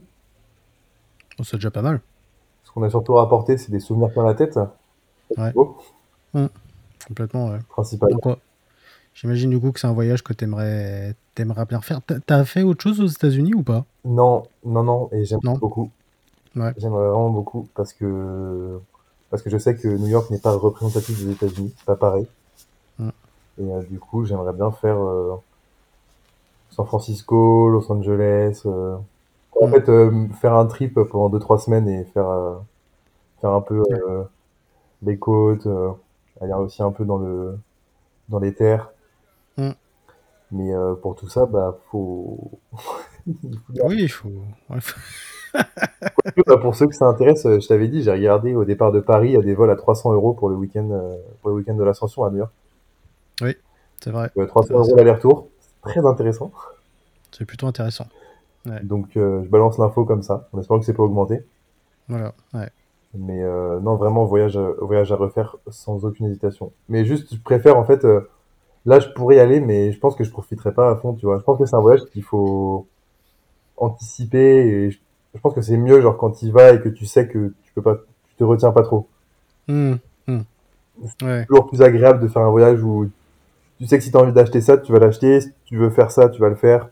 [1.38, 2.00] Bon, c'est déjà pas mal.
[2.64, 4.58] Ce qu'on a surtout rapporté, c'est des souvenirs plein la tête.
[5.38, 5.52] Ouais.
[5.52, 5.78] Beau,
[7.08, 7.60] Complètement, ouais.
[7.70, 8.20] principalement.
[8.24, 8.38] Donc.
[9.20, 12.00] J'imagine du coup que c'est un voyage que t'aimerais aimerais bien faire.
[12.26, 13.84] T'as- fait autre chose aux États-Unis ou pas?
[14.06, 15.90] Non, non, non, et j'aime beaucoup.
[16.56, 16.72] Ouais.
[16.78, 18.80] J'aimerais vraiment beaucoup parce que
[19.30, 22.28] parce que je sais que New York n'est pas représentatif des États-Unis, c'est pas pareil.
[22.98, 23.10] Mm.
[23.60, 25.36] Et euh, du coup, j'aimerais bien faire euh,
[26.72, 28.62] San Francisco, Los Angeles.
[28.66, 28.96] euh,
[29.62, 29.72] En Mm.
[29.72, 32.30] fait, faire un trip pendant 2-3 semaines et faire
[33.42, 33.84] faire un peu
[35.04, 35.68] les côtes,
[36.40, 37.58] aller aussi un peu dans le
[38.30, 38.90] dans les terres.
[39.60, 39.72] Mm.
[40.52, 42.60] Mais euh, pour tout ça, bah faut
[43.28, 44.30] il faut Oui, il faut.
[46.46, 49.00] Bah, pour ceux que ça intéresse, euh, je t'avais dit, j'ai regardé au départ de
[49.00, 51.56] Paris, il y a des vols à 300 euros pour le week-end euh, pour le
[51.58, 52.52] week-end de l'Ascension à New York.
[54.02, 54.30] C'est vrai.
[54.38, 55.48] Euh, 300 C'est euros l'aller-retour,
[55.82, 56.52] très intéressant.
[57.32, 58.08] C'est plutôt intéressant.
[58.84, 61.44] Donc euh, je balance l'info comme ça, en espérant que c'est pas augmenté.
[62.08, 62.34] Voilà.
[62.54, 62.70] Ouais.
[63.16, 66.72] Mais euh, non, vraiment voyage, à- voyage à refaire sans aucune hésitation.
[66.88, 68.30] Mais juste, je préfère en fait, euh,
[68.86, 71.26] là je pourrais y aller, mais je pense que je profiterai pas à fond, tu
[71.26, 71.38] vois.
[71.40, 72.88] Je pense que c'est un voyage qu'il faut
[73.78, 75.00] anticiper et je,
[75.36, 77.54] je pense que c'est mieux genre quand tu y vas et que tu sais que
[77.64, 77.96] tu peux pas,
[78.30, 79.08] tu te retiens pas trop.
[79.68, 79.94] Mm.
[80.28, 80.40] Mm.
[81.22, 81.46] Ouais.
[81.46, 83.10] toujours plus agréable de faire un voyage où
[83.78, 85.40] tu sais que si tu as envie d'acheter ça, tu vas l'acheter.
[85.40, 86.90] Si tu veux faire ça, tu vas le faire.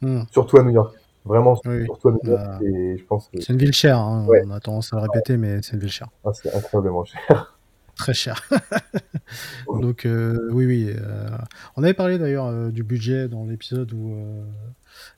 [0.00, 0.22] Mm.
[0.30, 0.94] Surtout à New York.
[1.26, 1.84] Vraiment, Oui.
[1.84, 2.42] surtout à New York.
[2.42, 3.98] Bah, Et je pense que C'est une ville chère.
[3.98, 4.24] hein.
[4.26, 4.40] Ouais.
[4.46, 6.08] On a tendance à le répéter, mais c'est une ville chère.
[6.24, 7.58] ah, c'est incroyablement cher.
[8.00, 8.48] Très cher.
[9.66, 10.86] Donc euh, oui, oui.
[10.88, 11.28] euh,
[11.76, 14.16] on avait parlé d'ailleurs euh, du budget dans l'épisode où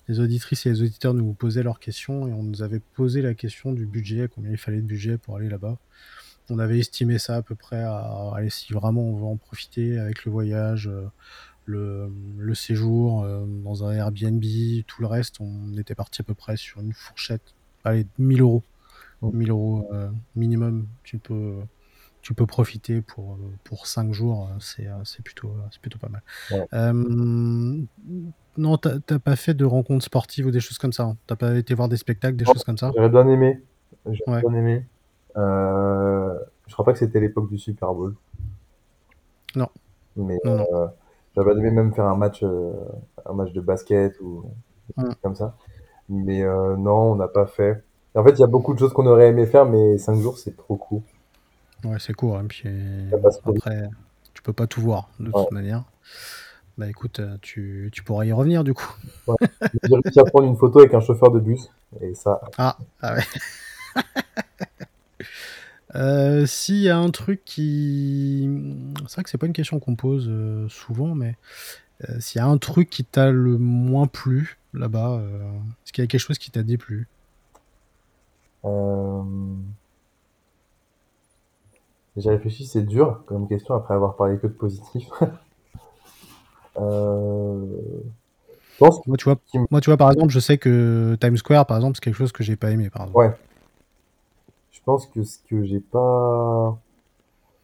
[0.08, 3.34] les auditrices et les auditeurs nous posaient leurs questions et on nous avait posé la
[3.34, 5.78] question du budget, combien il fallait de budget pour aller là-bas.
[6.50, 9.98] On avait estimé ça à peu près à, allez, si vraiment on veut en profiter
[9.98, 10.90] avec le voyage,
[11.64, 13.24] le, le séjour
[13.64, 14.42] dans un Airbnb,
[14.88, 18.64] tout le reste, on était parti à peu près sur une fourchette, allez, 1000 euros.
[19.22, 19.30] Mm.
[19.38, 21.60] 1000 euros euh, minimum, tu peux,
[22.22, 25.98] tu peux profiter pour, euh, pour 5 jours, euh, c'est euh, c'est plutôt, c'est plutôt
[25.98, 26.22] pas mal.
[26.52, 26.66] Ouais.
[26.72, 26.92] Euh,
[28.56, 31.36] non, t'as t'as pas fait de rencontres sportives ou des choses comme ça hein T'as
[31.36, 32.92] pas été voir des spectacles, des choses comme ça?
[32.94, 33.62] J'aurais bien aimé.
[34.06, 34.48] J'aurais Ouais.
[34.48, 34.86] bien aimé.
[35.36, 38.14] Euh, je crois pas que c'était l'époque du Super Bowl.
[39.56, 39.68] Non.
[40.16, 40.66] Mais Non, non.
[40.74, 40.86] euh,
[41.34, 44.44] j'aurais bien aimé même faire un match, un match de basket ou
[44.96, 45.04] Mm.
[45.22, 45.56] comme ça.
[46.08, 47.82] Mais non, on n'a pas fait.
[48.14, 50.36] En fait, il y a beaucoup de choses qu'on aurait aimé faire, mais 5 jours,
[50.38, 51.02] c'est trop court.
[51.84, 52.36] Ouais, c'est court.
[52.38, 52.68] hein, puis
[53.46, 53.88] après,
[54.34, 55.32] tu peux pas tout voir de Ouais.
[55.42, 55.84] toute manière.
[56.78, 58.90] Bah écoute, euh, tu, tu pourras y revenir du coup.
[59.82, 61.68] J'ai réussi à prendre une photo avec un chauffeur de bus.
[62.00, 63.22] Et ça, Ah, ah ouais.
[65.94, 68.48] Euh, S'il y a un truc qui.
[69.06, 71.36] C'est vrai que c'est pas une question qu'on pose euh, souvent, mais
[72.08, 75.20] euh, s'il y a un truc qui t'a le moins plu là-bas,
[75.84, 77.08] est-ce qu'il y a quelque chose qui t'a déplu?
[78.64, 79.22] Euh...
[82.16, 85.08] j'ai réfléchi, c'est dur comme question après avoir parlé que de positif.
[86.78, 87.66] euh...
[88.72, 89.36] Je pense que moi tu, vois,
[89.70, 92.32] moi, tu vois, par exemple, je sais que Times Square, par exemple, c'est quelque chose
[92.32, 93.18] que j'ai pas aimé, par exemple.
[93.18, 93.30] Ouais.
[94.72, 96.76] Je pense que ce que j'ai pas.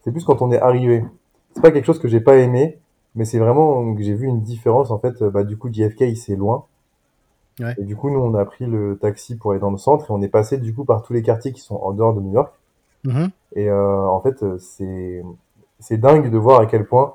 [0.05, 1.05] C'est plus quand on est arrivé.
[1.55, 2.79] C'est pas quelque chose que j'ai pas aimé,
[3.17, 4.91] mais c'est vraiment que j'ai vu une différence.
[4.91, 6.67] En fait, bah, du coup, JFK, c'est loin.
[7.59, 7.75] Ouais.
[7.79, 10.13] Et du coup, nous, on a pris le taxi pour aller dans le centre et
[10.13, 12.33] on est passé, du coup, par tous les quartiers qui sont en dehors de New
[12.33, 12.53] York.
[13.05, 13.31] Mhm.
[13.55, 15.23] Et euh, en fait, euh, c'est
[15.81, 17.15] c'est dingue de voir à quel point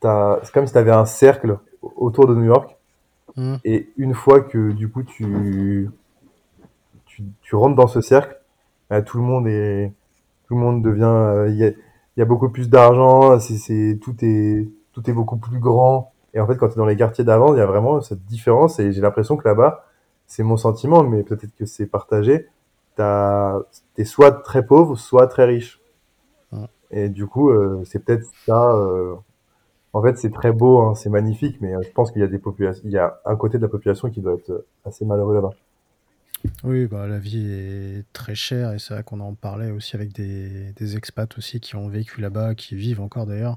[0.00, 0.38] t'as.
[0.42, 1.58] C'est comme si t'avais un cercle
[1.96, 2.76] autour de New York.
[3.36, 3.58] Mhm.
[3.64, 5.90] Et une fois que du coup tu
[7.06, 8.36] tu, tu rentres dans ce cercle,
[8.90, 9.92] bah, tout le monde est
[10.46, 11.04] tout le monde devient.
[11.04, 13.38] euh, Il y, a, il y a beaucoup plus d'argent.
[13.40, 16.12] C'est c'est tout est tout est beaucoup plus grand.
[16.34, 18.24] Et en fait, quand tu es dans les quartiers d'avant, il y a vraiment cette
[18.24, 18.78] différence.
[18.80, 19.84] Et j'ai l'impression que là-bas,
[20.26, 22.48] c'est mon sentiment, mais peut-être que c'est partagé.
[22.96, 25.80] T'es soit très pauvre, soit très riche.
[26.52, 26.66] Ouais.
[26.90, 28.72] Et du coup, euh, c'est peut-être ça.
[28.72, 29.16] euh,
[29.94, 32.28] En fait, c'est très beau, hein, c'est magnifique, mais euh, je pense qu'il y a
[32.28, 35.34] des populations, il y a un côté de la population qui doit être assez malheureux
[35.34, 35.50] là-bas.
[36.62, 40.12] Oui, bah, la vie est très chère et c'est vrai qu'on en parlait aussi avec
[40.12, 43.56] des, des expats aussi qui ont vécu là-bas, qui vivent encore d'ailleurs.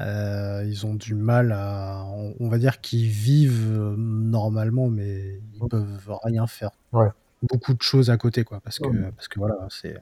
[0.00, 5.64] Euh, ils ont du mal à, on, on va dire qu'ils vivent normalement, mais ils
[5.64, 5.68] Mmh.
[5.68, 6.70] peuvent rien faire.
[6.92, 7.08] Ouais.
[7.42, 9.96] Beaucoup de choses à côté, quoi, parce que parce que voilà, c'est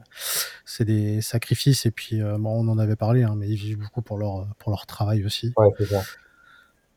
[0.65, 3.79] c'est des sacrifices et puis euh, bon, on en avait parlé, hein, mais ils vivent
[3.79, 5.53] beaucoup pour leur pour leur travail aussi.
[5.57, 6.03] Ouais, c'est ça.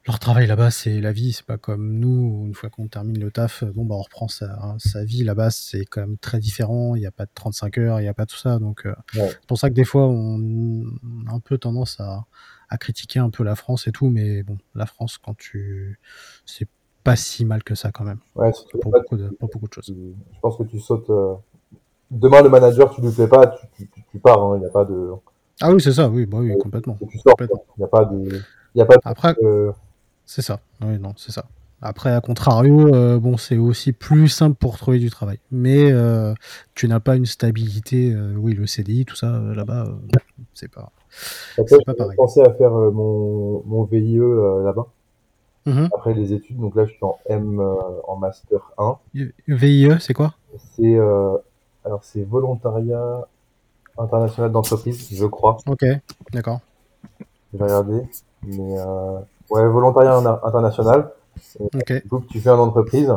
[0.06, 3.32] Leur travail là-bas, c'est la vie, c'est pas comme nous, une fois qu'on termine le
[3.32, 5.24] taf, bon bah on reprend sa, sa vie.
[5.24, 6.96] Là-bas, c'est quand même très différent.
[6.96, 8.60] Il n'y a pas de 35 heures, il n'y a pas tout ça.
[8.60, 9.30] Donc euh, Ouais.
[9.30, 10.84] c'est pour ça que des fois, on
[11.28, 12.26] a un peu tendance à,
[12.68, 15.98] à critiquer un peu la France et tout, mais bon, la France, quand tu.
[16.46, 16.68] C'est
[17.04, 18.20] pas si mal que ça quand même.
[18.36, 19.94] Ouais, si tu veux Pour pas, beaucoup de, pour beaucoup de choses.
[19.96, 21.10] je pense que tu sautes.
[21.10, 21.34] euh,
[22.12, 24.42] Demain, le manager, tu lui plais pas, tu, tu, tu- tu pars.
[24.42, 24.58] hein.
[24.58, 25.12] Il n'y a pas de.
[25.62, 26.98] Ah oui, c'est ça, oui, bah oui, complètement.
[27.10, 27.34] Tu sors.
[27.34, 27.64] complètement.
[27.78, 28.42] Il n'y a pas de.
[28.76, 29.02] Il y a pas de.
[29.04, 29.72] Après, euh,
[30.26, 30.60] c'est ça.
[30.82, 31.46] Oui, non, c'est ça.
[31.82, 35.40] Après, à contrario, euh, bon, c'est aussi plus simple pour trouver du travail.
[35.52, 36.34] Mais euh,
[36.76, 38.14] tu n'as pas une stabilité.
[38.14, 39.88] euh, oui, le CDI, tout ça, là-bas,
[40.54, 40.92] c'est pas,
[41.58, 42.16] Après, pas pareil.
[42.16, 44.18] pensé à faire mon, mon VIE
[44.64, 44.88] là-bas,
[45.66, 45.90] Mhm.
[45.94, 46.60] après les études.
[46.60, 47.76] Donc là, je suis en M, euh,
[48.08, 48.98] en Master 1.
[49.48, 50.34] VIE, c'est quoi?
[50.76, 51.38] C'est euh,
[51.86, 53.28] alors c'est volontariat
[53.98, 55.58] international d'entreprise, je crois.
[55.68, 55.86] Ok,
[56.32, 56.60] d'accord.
[57.54, 58.02] Je vais regarder.
[58.44, 59.20] Mais euh,
[59.52, 61.12] ouais, volontariat in- international.
[61.60, 61.86] Ok.
[61.86, 63.14] Que tu fais en entreprise.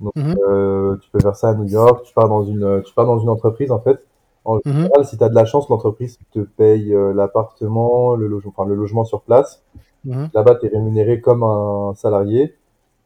[0.00, 2.04] Donc, euh, tu peux faire ça à New York.
[2.04, 4.02] Tu pars dans une, tu pars dans une entreprise en fait.
[4.44, 4.62] En Mhm.
[4.72, 8.68] général, si tu as de la chance, l'entreprise te paye euh, l'appartement, le logement, enfin
[8.68, 9.62] le logement sur place.
[10.04, 10.30] Mhm.
[10.34, 12.56] Là-bas, tu es rémunéré comme un salarié.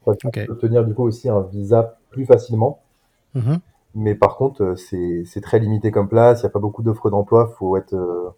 [0.05, 2.81] Enfin, tu peux obtenir du coup aussi un visa plus facilement.
[3.35, 3.59] Mhm.
[3.97, 6.41] Mais par contre, euh, c'est c'est très limité comme place.
[6.41, 7.53] Il n'y a pas beaucoup d'offres d'emploi.
[7.59, 8.31] Faut être, euh,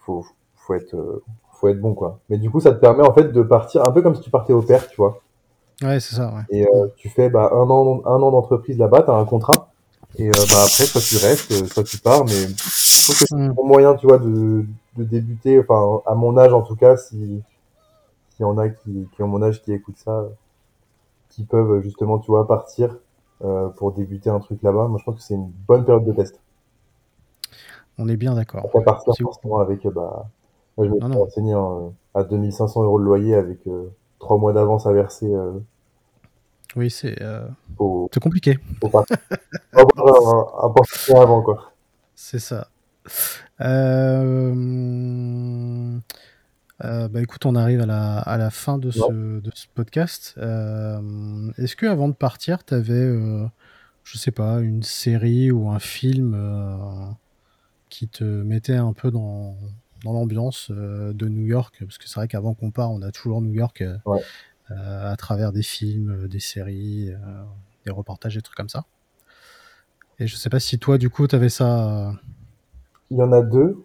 [0.00, 0.24] faut,
[0.56, 2.18] faut être, euh, faut être bon quoi.
[2.28, 4.30] Mais du coup, ça te permet en fait de partir un peu comme si tu
[4.30, 5.20] partais au père, tu vois.
[5.82, 6.42] Ouais, c'est ça, ouais.
[6.50, 9.70] Et euh, tu fais bah, un an, un an d'entreprise là-bas, tu as un contrat.
[10.18, 12.24] Et bah, après, soit tu restes, soit tu pars.
[12.24, 13.50] Mais je trouve que c'est Mhm.
[13.50, 14.64] un bon moyen, tu vois, de,
[14.96, 15.60] de débuter.
[15.60, 17.42] Enfin, à mon âge en tout cas, si
[18.30, 20.28] s'il y en a qui, qui ont mon âge qui écoutent ça, euh,
[21.30, 22.96] qui peuvent justement, tu vois, partir
[23.44, 24.88] euh, pour débuter un truc là-bas.
[24.88, 26.40] Moi, je pense que c'est une bonne période de test.
[27.98, 28.64] On est bien d'accord.
[28.64, 29.34] Après partir C'est ouf.
[29.34, 30.26] forcément avec, euh, bah,
[30.76, 34.52] moi, je me Non, renseigné hein, à 2500 euros de loyer avec euh, trois mois
[34.52, 35.32] d'avance à verser.
[35.32, 35.52] Euh,
[36.76, 37.46] Oui, c'est euh,
[38.12, 38.58] c'est compliqué.
[39.74, 39.84] un
[40.70, 41.72] portefeuille avant quoi.
[42.14, 42.68] C'est ça.
[43.60, 44.54] Euh,
[46.84, 50.34] euh, bah écoute, on arrive à la, à la fin de ce, de ce podcast.
[50.38, 53.46] Euh, Est-ce que avant de partir, tu avais, euh,
[54.04, 56.36] je sais pas, une série ou un film
[57.88, 59.56] qui te mettait un peu dans,
[60.04, 61.76] dans l'ambiance de New York?
[61.80, 64.20] Parce que c'est vrai qu'avant qu'on part, on a toujours New York Ouais.
[64.70, 67.10] à travers des films, des séries,
[67.84, 68.84] des reportages, des trucs comme ça.
[70.18, 72.12] Et je sais pas si toi, du coup, tu avais ça.
[73.12, 73.84] Il y en a deux.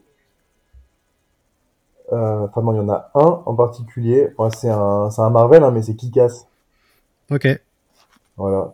[2.14, 4.30] Euh, Enfin non, il y en a un en particulier.
[4.38, 6.48] Enfin, c'est un, c'est un Marvel, hein, mais c'est Kick-Ass.
[7.30, 7.46] Ok,
[8.38, 8.74] Voilà.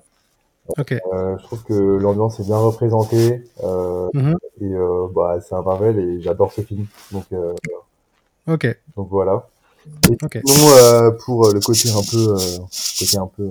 [0.77, 0.91] ok.
[1.11, 3.43] Euh, je trouve que l'ambiance est bien représentée.
[3.63, 4.35] Euh, Mhm.
[4.61, 6.85] et euh, bah, c'est un Marvel et j'adore ce film.
[7.11, 7.55] Donc, euh,
[8.45, 9.47] Ok, donc voilà.
[10.11, 10.39] Et ok.
[10.45, 12.35] sinon, euh, pour le côté un peu,
[12.99, 13.49] côté un peu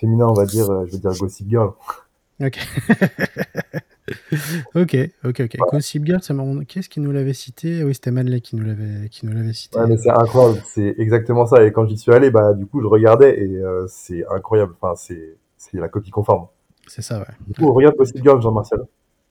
[0.00, 1.70] féminin, on va dire, je veux dire Gossip Girl.
[2.40, 2.58] Ok.
[4.74, 5.56] ok, ok, ok.
[5.72, 7.82] Gossip Girl, ça m'a- Qu'est-ce qui nous l'avait cité?
[7.84, 9.78] Oui, c'était Manley qui nous l'avait qui nous l'avait cité.
[9.78, 10.62] Ouais, mais c'est incroyable.
[10.66, 11.64] C'est exactement ça.
[11.64, 14.74] Et quand j'y suis allé, bah, du coup, je regardais et euh, c'est incroyable.
[14.80, 16.46] Enfin, c'est, c'est la copie conforme.
[16.86, 17.26] C'est ça, ouais.
[17.46, 18.80] Du coup, on regarde Gossip Girl, Jean-Martial.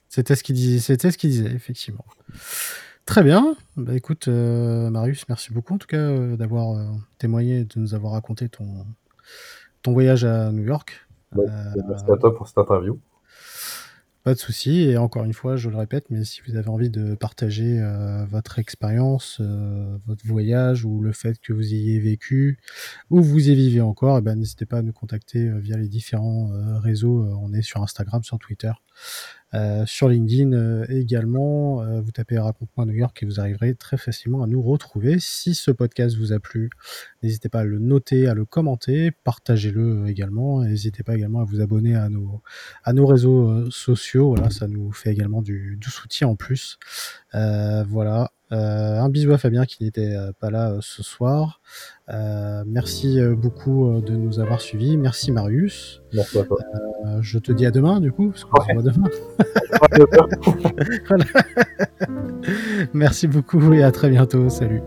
[0.10, 2.06] C'était ce qu'il disait, c'était ce qu'il disait, effectivement.
[3.06, 3.56] Très bien.
[3.78, 6.78] Bah écoute, euh, Marius, merci beaucoup en tout cas euh, d'avoir
[7.18, 8.86] témoigné de nous avoir raconté ton,
[9.82, 11.08] ton voyage à New York.
[11.38, 11.42] Euh,
[11.88, 13.00] Merci à toi pour cette interview.
[14.28, 14.82] Pas de souci.
[14.82, 18.26] Et encore une fois, je le répète, mais si vous avez envie de partager euh,
[18.26, 22.60] votre expérience, euh, votre voyage ou le fait que vous ayez vécu
[23.10, 25.88] ou vous y vivez encore, eh ben, n'hésitez pas à nous contacter euh, via les
[25.88, 26.50] différents
[26.82, 27.26] réseaux.
[27.42, 28.74] On est sur Instagram, sur Twitter,
[29.54, 31.82] euh, sur LinkedIn euh, également.
[31.82, 35.20] Euh, vous tapez Raconte-moi New York et vous arriverez très facilement à nous retrouver.
[35.20, 36.70] Si ce podcast vous a plu,
[37.24, 40.64] n'hésitez pas à le noter, à le commenter, partagez-le également.
[40.64, 42.42] N'hésitez pas également à vous abonner à nos,
[43.06, 44.36] réseaux sociaux.
[44.50, 46.78] Ça nous fait également du, du soutien en plus.
[47.34, 48.32] Voilà.
[48.52, 51.60] Euh, un bisou à Fabien qui n'était euh, pas là euh, ce soir.
[52.10, 54.98] Euh, merci euh, beaucoup de nous avoir suivis.
[54.98, 56.02] Merci Marius.
[56.14, 56.58] Merci à toi.
[57.06, 59.10] Euh, je te dis à demain du coup, parce qu'on se voit demain.
[61.08, 61.26] Voilà.
[62.94, 64.50] Merci beaucoup et à très bientôt.
[64.50, 64.82] Salut.